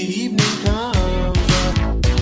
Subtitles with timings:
[0.00, 1.38] evening comes,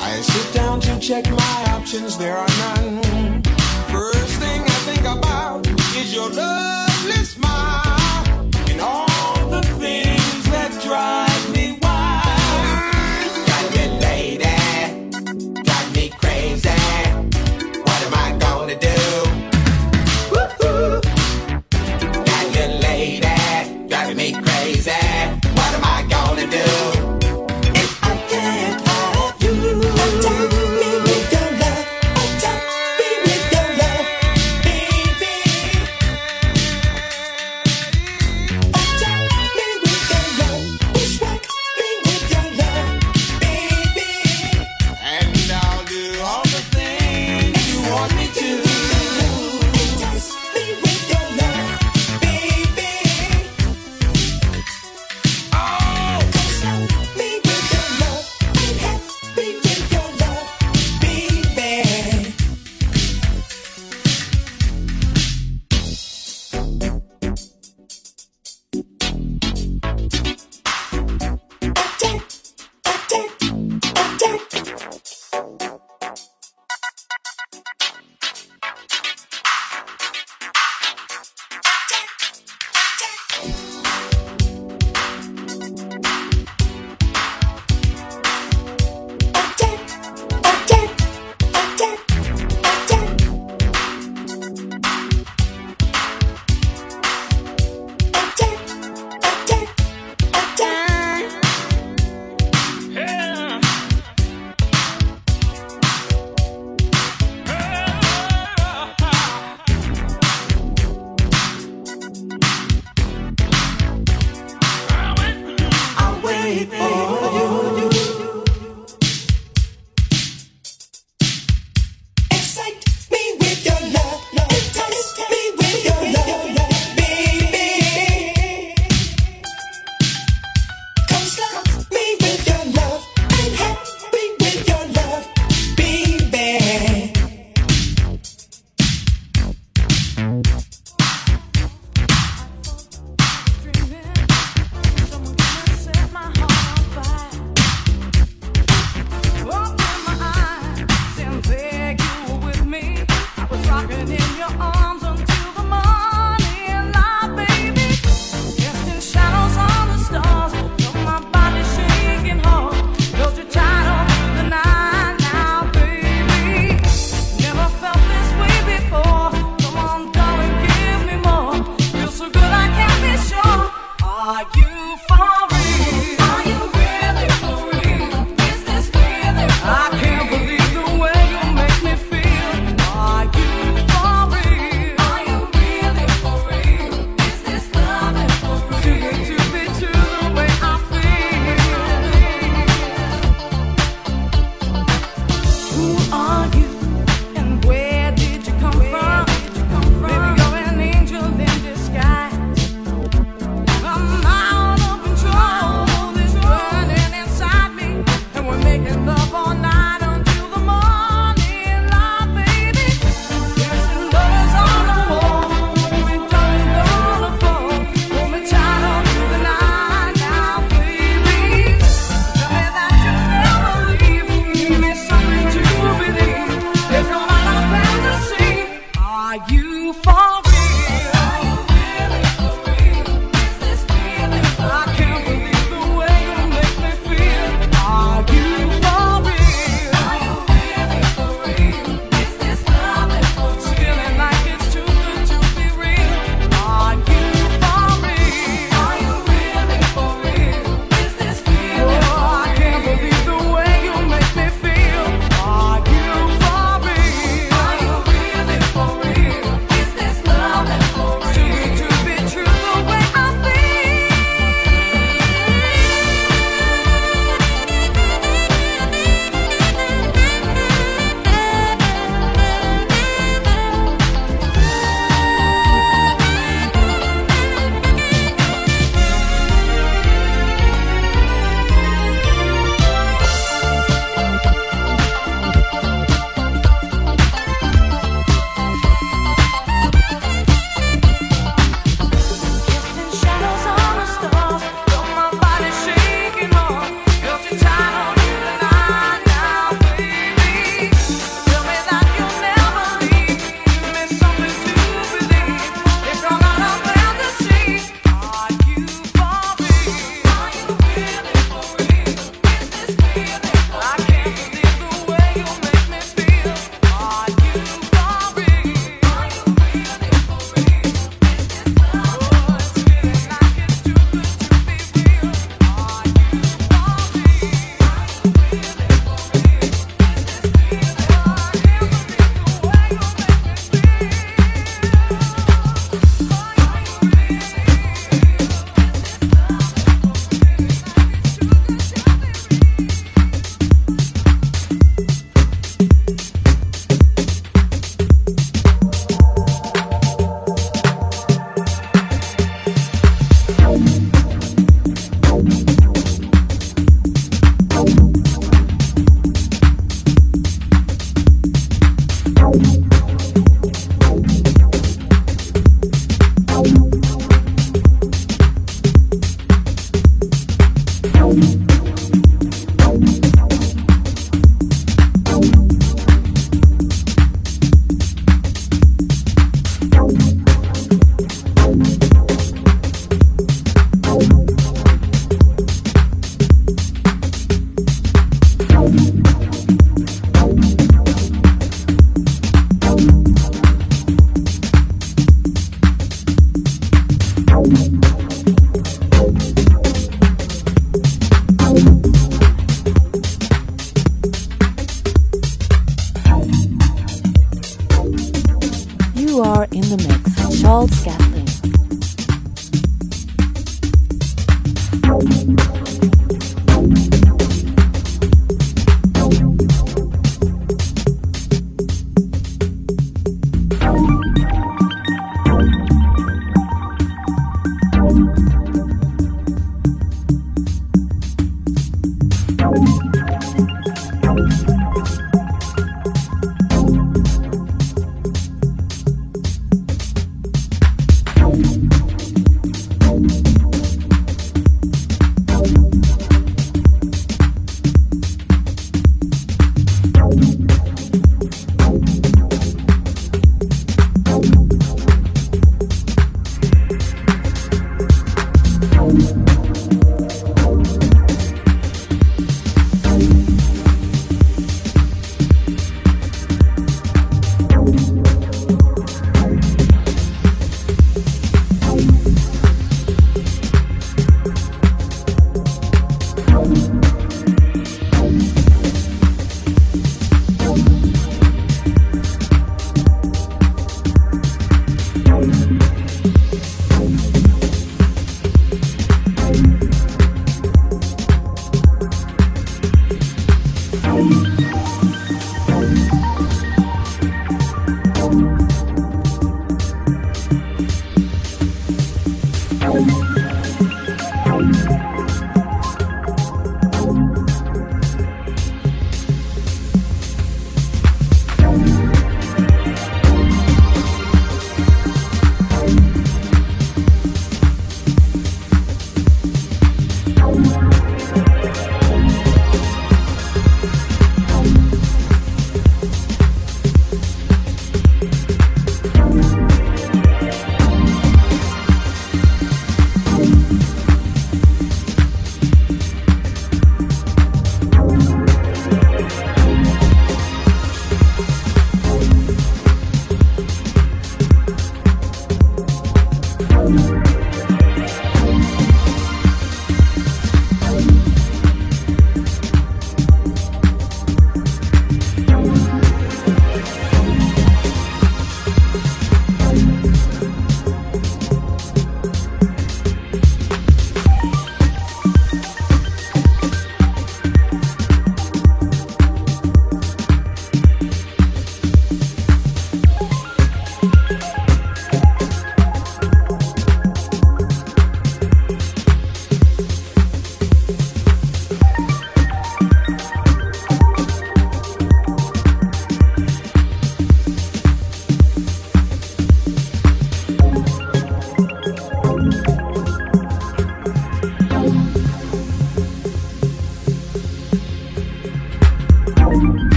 [0.00, 2.16] I sit down to check my options.
[2.16, 3.42] There are none.
[3.90, 7.87] First thing I think about is your lovely smile.